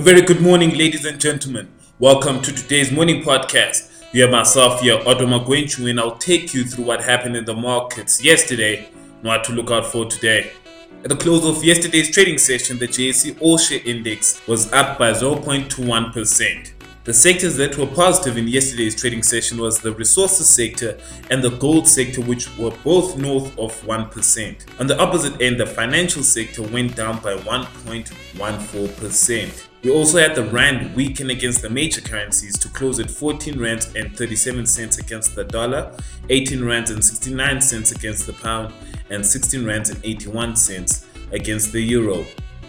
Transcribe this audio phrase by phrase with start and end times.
[0.00, 1.68] very good morning, ladies and gentlemen.
[1.98, 3.92] Welcome to today's morning podcast.
[4.14, 7.54] You have myself here, Otto Magwenchu, and I'll take you through what happened in the
[7.54, 10.52] markets yesterday and what to look out for today.
[11.04, 15.12] At the close of yesterday's trading session, the JSE All Share Index was up by
[15.12, 16.72] 0.21%.
[17.04, 21.50] The sectors that were positive in yesterday's trading session was the resources sector and the
[21.50, 24.80] gold sector, which were both north of 1%.
[24.80, 29.68] On the opposite end, the financial sector went down by 1.14%.
[29.82, 33.88] We also had the rand weaken against the major currencies to close at 14 rand
[33.96, 35.92] and 37 cents against the dollar,
[36.30, 38.72] 18 rand and 69 cents against the pound,
[39.10, 42.24] and 16 rand and 81 cents against the euro.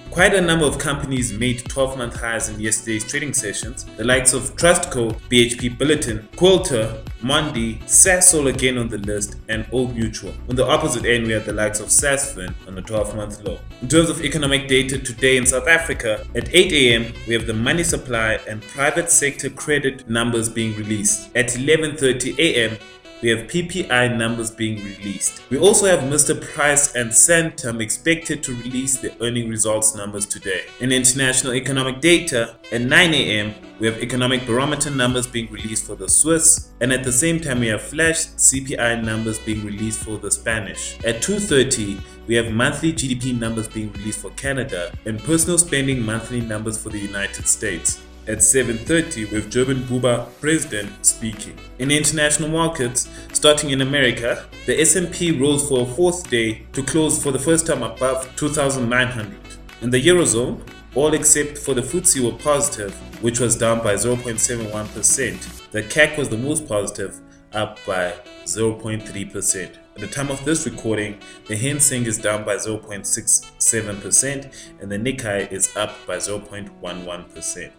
[0.09, 3.86] Quite a number of companies made 12 month highs in yesterday's trading sessions.
[3.95, 9.96] The likes of Trustco, BHP Billiton, Quilter, Mondi, Sasol again on the list, and Old
[9.96, 10.34] Mutual.
[10.50, 13.60] On the opposite end, we have the likes of Sasfin on a 12 month low.
[13.82, 17.54] In terms of economic data today in South Africa, at 8 a.m., we have the
[17.54, 21.34] money supply and private sector credit numbers being released.
[21.34, 22.78] At 11:30 a.m.,
[23.24, 25.50] we have PPI numbers being released.
[25.50, 26.40] We also have Mr.
[26.54, 30.66] Price and Santam expected to release their earning results numbers today.
[30.82, 35.96] In international economic data, at 9 a.m., we have economic barometer numbers being released for
[35.96, 40.18] the Swiss, and at the same time we have flash CPI numbers being released for
[40.18, 40.98] the Spanish.
[41.06, 46.42] At 2:30, we have monthly GDP numbers being released for Canada and personal spending monthly
[46.42, 51.58] numbers for the United States at 7.30 with Joburg Buba president speaking.
[51.80, 57.22] In international markets, starting in America, the S&P rose for a fourth day to close
[57.22, 59.38] for the first time above 2,900.
[59.82, 60.62] In the Eurozone,
[60.95, 65.72] all except for the FTSE were positive, which was down by 0.71%.
[65.72, 67.20] The CAC was the most positive,
[67.54, 68.14] up by
[68.45, 69.83] 0.3%.
[69.95, 75.52] At the time of this recording, the Hang is down by 0.67% and the Nikkei
[75.52, 77.71] is up by 0.11%.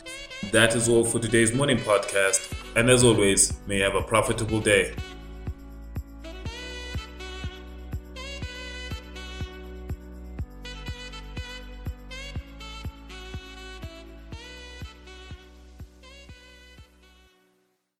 [0.53, 4.60] That is all for today's morning podcast, and as always, may you have a profitable
[4.60, 4.94] day.